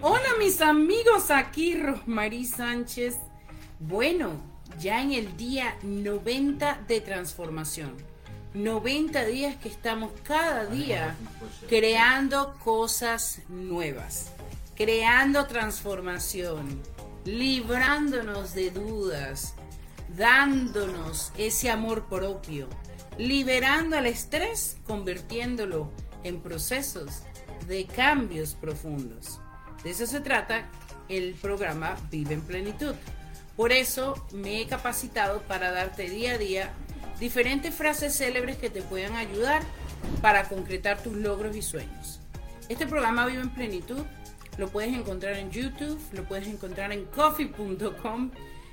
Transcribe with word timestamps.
Hola 0.00 0.28
mis 0.38 0.60
amigos, 0.62 1.30
aquí 1.30 1.74
Rosmarie 1.74 2.46
Sánchez. 2.46 3.18
Bueno, 3.78 4.30
ya 4.78 5.02
en 5.02 5.12
el 5.12 5.36
día 5.36 5.76
90 5.82 6.84
de 6.88 7.00
transformación. 7.02 7.94
90 8.54 9.26
días 9.26 9.56
que 9.56 9.68
estamos 9.68 10.12
cada 10.22 10.64
día 10.64 11.14
creando 11.68 12.54
cosas 12.64 13.42
nuevas, 13.48 14.32
creando 14.74 15.46
transformación, 15.46 16.80
librándonos 17.26 18.54
de 18.54 18.70
dudas, 18.70 19.54
dándonos 20.16 21.32
ese 21.36 21.70
amor 21.70 22.06
propio, 22.06 22.68
liberando 23.18 23.98
al 23.98 24.06
estrés, 24.06 24.78
convirtiéndolo 24.86 25.90
en 26.24 26.40
procesos 26.40 27.22
de 27.68 27.86
cambios 27.86 28.54
profundos. 28.54 29.38
De 29.84 29.90
eso 29.90 30.06
se 30.06 30.20
trata 30.20 30.68
el 31.08 31.34
programa 31.34 31.96
Vive 32.10 32.34
en 32.34 32.42
Plenitud. 32.42 32.94
Por 33.56 33.72
eso 33.72 34.26
me 34.32 34.60
he 34.60 34.66
capacitado 34.66 35.42
para 35.42 35.70
darte 35.70 36.08
día 36.08 36.34
a 36.34 36.38
día 36.38 36.72
diferentes 37.20 37.74
frases 37.74 38.16
célebres 38.16 38.56
que 38.56 38.70
te 38.70 38.82
puedan 38.82 39.14
ayudar 39.16 39.62
para 40.22 40.48
concretar 40.48 41.02
tus 41.02 41.14
logros 41.14 41.56
y 41.56 41.62
sueños. 41.62 42.20
Este 42.68 42.86
programa 42.86 43.26
Vive 43.26 43.42
en 43.42 43.50
Plenitud 43.50 44.02
lo 44.56 44.68
puedes 44.68 44.94
encontrar 44.94 45.34
en 45.34 45.50
YouTube, 45.50 46.00
lo 46.12 46.24
puedes 46.24 46.48
encontrar 46.48 46.92
en 46.92 47.04
coffee.com 47.04 48.30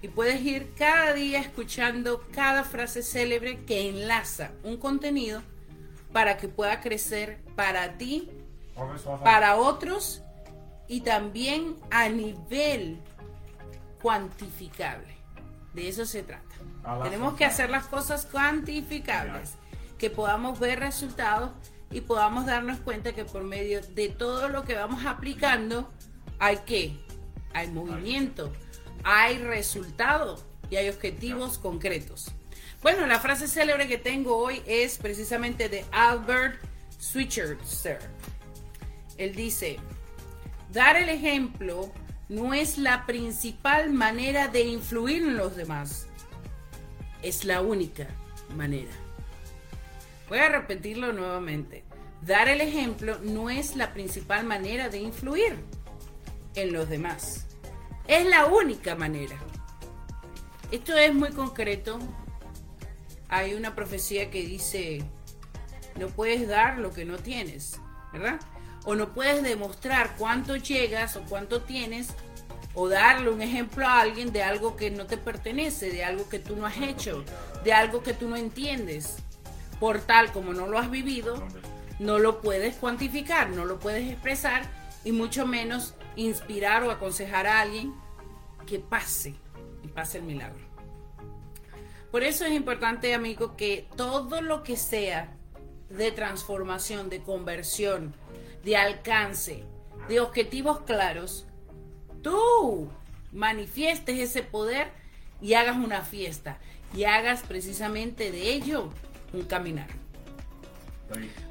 y 0.00 0.08
puedes 0.08 0.40
ir 0.42 0.72
cada 0.76 1.12
día 1.12 1.40
escuchando 1.40 2.24
cada 2.32 2.64
frase 2.64 3.02
célebre 3.02 3.64
que 3.64 3.88
enlaza 3.88 4.52
un 4.62 4.76
contenido 4.76 5.42
para 6.12 6.36
que 6.36 6.48
pueda 6.48 6.80
crecer 6.80 7.38
para 7.54 7.98
ti 7.98 8.30
para 9.22 9.56
otros 9.56 10.22
y 10.86 11.00
también 11.00 11.76
a 11.90 12.08
nivel 12.08 13.00
cuantificable. 14.00 15.16
De 15.74 15.88
eso 15.88 16.06
se 16.06 16.22
trata. 16.22 16.44
Tenemos 17.02 17.34
que 17.34 17.44
hacer 17.44 17.70
las 17.70 17.86
cosas 17.86 18.26
cuantificables, 18.26 19.54
que 19.98 20.10
podamos 20.10 20.58
ver 20.58 20.80
resultados 20.80 21.50
y 21.90 22.00
podamos 22.00 22.46
darnos 22.46 22.78
cuenta 22.80 23.14
que 23.14 23.24
por 23.24 23.44
medio 23.44 23.80
de 23.82 24.08
todo 24.08 24.48
lo 24.48 24.64
que 24.64 24.74
vamos 24.74 25.04
aplicando 25.04 25.88
hay 26.38 26.58
que, 26.58 26.98
hay 27.52 27.68
movimiento, 27.68 28.52
hay 29.04 29.38
resultados 29.38 30.44
y 30.70 30.76
hay 30.76 30.88
objetivos 30.88 31.58
concretos. 31.58 32.32
Bueno, 32.82 33.06
la 33.06 33.18
frase 33.18 33.48
célebre 33.48 33.88
que 33.88 33.98
tengo 33.98 34.36
hoy 34.36 34.62
es 34.66 34.98
precisamente 34.98 35.68
de 35.68 35.84
Albert 35.90 36.60
Schweitzer. 37.00 37.98
Él 39.18 39.34
dice, 39.34 39.78
dar 40.72 40.96
el 40.96 41.08
ejemplo 41.08 41.92
no 42.28 42.54
es 42.54 42.78
la 42.78 43.04
principal 43.04 43.90
manera 43.92 44.48
de 44.48 44.62
influir 44.62 45.22
en 45.22 45.36
los 45.36 45.56
demás, 45.56 46.06
es 47.22 47.44
la 47.44 47.60
única 47.60 48.06
manera. 48.56 48.92
Voy 50.28 50.38
a 50.38 50.48
repetirlo 50.48 51.12
nuevamente. 51.12 51.84
Dar 52.22 52.48
el 52.48 52.60
ejemplo 52.60 53.18
no 53.22 53.48
es 53.50 53.76
la 53.76 53.92
principal 53.92 54.44
manera 54.44 54.88
de 54.88 54.98
influir 54.98 55.56
en 56.54 56.72
los 56.72 56.88
demás. 56.88 57.46
Es 58.06 58.26
la 58.26 58.46
única 58.46 58.94
manera. 58.94 59.36
Esto 60.70 60.96
es 60.96 61.14
muy 61.14 61.30
concreto. 61.30 61.98
Hay 63.28 63.54
una 63.54 63.74
profecía 63.74 64.30
que 64.30 64.42
dice, 64.42 65.02
no 65.98 66.08
puedes 66.08 66.46
dar 66.46 66.78
lo 66.78 66.92
que 66.92 67.04
no 67.04 67.18
tienes, 67.18 67.80
¿verdad? 68.12 68.40
O 68.84 68.94
no 68.94 69.12
puedes 69.12 69.42
demostrar 69.42 70.14
cuánto 70.16 70.56
llegas 70.56 71.16
o 71.16 71.22
cuánto 71.22 71.62
tienes 71.62 72.14
o 72.74 72.88
darle 72.88 73.30
un 73.30 73.42
ejemplo 73.42 73.86
a 73.86 74.00
alguien 74.00 74.32
de 74.32 74.42
algo 74.42 74.76
que 74.76 74.90
no 74.90 75.06
te 75.06 75.16
pertenece, 75.16 75.90
de 75.90 76.04
algo 76.04 76.28
que 76.28 76.38
tú 76.38 76.56
no 76.56 76.66
has 76.66 76.78
hecho, 76.78 77.24
de 77.64 77.72
algo 77.72 78.02
que 78.02 78.14
tú 78.14 78.28
no 78.28 78.36
entiendes. 78.36 79.16
Por 79.80 80.00
tal 80.00 80.32
como 80.32 80.52
no 80.54 80.66
lo 80.66 80.78
has 80.78 80.90
vivido, 80.90 81.42
no 81.98 82.18
lo 82.18 82.40
puedes 82.40 82.76
cuantificar, 82.76 83.50
no 83.50 83.64
lo 83.64 83.78
puedes 83.78 84.10
expresar 84.10 84.62
y 85.04 85.12
mucho 85.12 85.46
menos 85.46 85.94
inspirar 86.16 86.82
o 86.84 86.90
aconsejar 86.90 87.46
a 87.46 87.60
alguien 87.60 87.94
que 88.66 88.78
pase 88.78 89.34
y 89.82 89.88
pase 89.88 90.18
el 90.18 90.24
milagro. 90.24 90.68
Por 92.10 92.22
eso 92.22 92.44
es 92.44 92.52
importante, 92.52 93.12
amigo, 93.14 93.56
que 93.56 93.88
todo 93.96 94.40
lo 94.40 94.62
que 94.62 94.76
sea 94.76 95.36
de 95.90 96.10
transformación, 96.12 97.08
de 97.08 97.22
conversión, 97.22 98.14
de 98.64 98.76
alcance, 98.76 99.64
de 100.08 100.20
objetivos 100.20 100.80
claros, 100.80 101.46
tú 102.22 102.90
manifiestes 103.32 104.18
ese 104.18 104.42
poder 104.42 104.88
y 105.40 105.54
hagas 105.54 105.76
una 105.76 106.02
fiesta 106.02 106.58
y 106.94 107.04
hagas 107.04 107.42
precisamente 107.42 108.32
de 108.32 108.52
ello 108.52 108.90
un 109.32 109.42
caminar. 109.42 109.88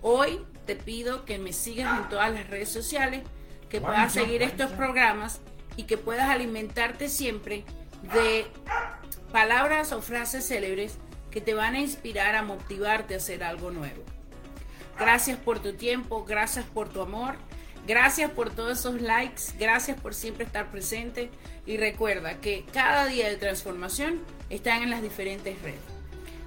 Hoy 0.00 0.40
te 0.66 0.76
pido 0.76 1.24
que 1.24 1.38
me 1.38 1.52
sigas 1.52 1.98
en 1.98 2.08
todas 2.08 2.32
las 2.32 2.48
redes 2.48 2.68
sociales, 2.68 3.22
que 3.68 3.80
puedas 3.80 4.12
seguir 4.12 4.42
estos 4.42 4.70
programas 4.72 5.40
y 5.76 5.84
que 5.84 5.96
puedas 5.96 6.28
alimentarte 6.28 7.08
siempre 7.08 7.64
de 8.14 8.46
palabras 9.32 9.92
o 9.92 10.02
frases 10.02 10.46
célebres 10.46 10.98
que 11.30 11.40
te 11.40 11.54
van 11.54 11.74
a 11.74 11.80
inspirar 11.80 12.34
a 12.34 12.42
motivarte 12.42 13.14
a 13.14 13.16
hacer 13.16 13.42
algo 13.42 13.70
nuevo. 13.70 14.02
Gracias 14.98 15.38
por 15.38 15.60
tu 15.60 15.72
tiempo, 15.74 16.24
gracias 16.24 16.64
por 16.64 16.88
tu 16.88 17.00
amor, 17.00 17.36
gracias 17.86 18.30
por 18.30 18.50
todos 18.50 18.78
esos 18.78 19.00
likes, 19.00 19.42
gracias 19.58 20.00
por 20.00 20.14
siempre 20.14 20.44
estar 20.44 20.70
presente 20.70 21.30
y 21.66 21.76
recuerda 21.76 22.40
que 22.40 22.64
cada 22.72 23.06
día 23.06 23.28
de 23.28 23.36
transformación 23.36 24.20
están 24.50 24.82
en 24.82 24.90
las 24.90 25.02
diferentes 25.02 25.60
redes. 25.62 25.80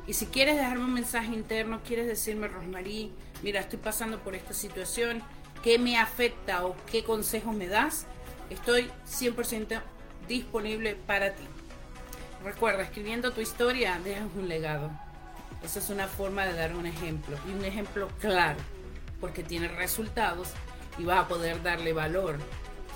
Y 0.07 0.13
si 0.13 0.27
quieres 0.27 0.55
dejarme 0.55 0.83
un 0.83 0.93
mensaje 0.93 1.33
interno, 1.33 1.81
quieres 1.83 2.07
decirme, 2.07 2.47
Rosmarie, 2.47 3.09
mira, 3.41 3.59
estoy 3.61 3.79
pasando 3.79 4.19
por 4.19 4.35
esta 4.35 4.53
situación, 4.53 5.23
¿qué 5.63 5.79
me 5.79 5.97
afecta 5.97 6.65
o 6.65 6.75
qué 6.91 7.03
consejos 7.03 7.55
me 7.55 7.67
das? 7.67 8.05
Estoy 8.51 8.91
100% 9.07 9.81
disponible 10.27 10.95
para 10.95 11.33
ti. 11.33 11.43
Recuerda, 12.43 12.83
escribiendo 12.83 13.33
tu 13.33 13.41
historia, 13.41 13.99
dejas 14.03 14.27
un 14.35 14.47
legado. 14.47 14.91
Esa 15.63 15.79
es 15.79 15.89
una 15.89 16.07
forma 16.07 16.45
de 16.45 16.53
dar 16.53 16.75
un 16.75 16.85
ejemplo 16.85 17.37
y 17.47 17.53
un 17.53 17.65
ejemplo 17.65 18.07
claro, 18.19 18.59
porque 19.19 19.43
tiene 19.43 19.67
resultados 19.67 20.49
y 20.97 21.03
vas 21.03 21.25
a 21.25 21.27
poder 21.27 21.61
darle 21.63 21.93
valor 21.93 22.37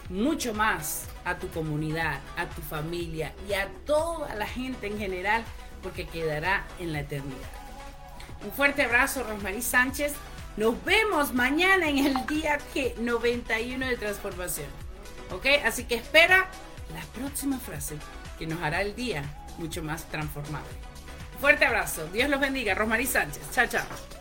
mucho 0.10 0.54
más 0.54 1.06
a 1.26 1.38
tu 1.38 1.48
comunidad, 1.50 2.20
a 2.38 2.48
tu 2.48 2.62
familia 2.62 3.34
y 3.48 3.54
a 3.54 3.68
toda 3.86 4.36
la 4.36 4.48
gente 4.48 4.88
en 4.88 4.98
general, 4.98 5.44
porque 5.84 6.08
quedará 6.08 6.66
en 6.80 6.94
la 6.94 7.02
eternidad. 7.02 7.50
Un 8.44 8.52
fuerte 8.52 8.84
abrazo, 8.84 9.24
Rosmarie 9.24 9.62
Sánchez. 9.62 10.14
Nos 10.58 10.84
vemos 10.84 11.34
mañana 11.34 11.90
en 11.90 12.00
el 12.00 12.26
día 12.26 12.58
que 12.74 12.96
91 13.00 13.86
de 13.86 13.98
transformación. 13.98 14.68
¿Ok? 15.32 15.46
Así 15.66 15.84
que 15.84 15.96
espera 15.96 16.50
la 16.94 17.02
próxima 17.20 17.60
frase 17.60 17.98
que 18.38 18.48
nos 18.48 18.62
hará 18.62 18.82
el 18.82 18.96
día 18.96 19.24
mucho 19.58 19.84
más 19.84 20.06
transformable. 20.06 20.70
Fuerte 21.40 21.66
abrazo. 21.66 22.08
Dios 22.08 22.30
los 22.30 22.40
bendiga. 22.40 22.76
Rosmarie 22.76 23.08
Sánchez. 23.08 23.42
Chao, 23.52 23.68
chao. 23.68 24.19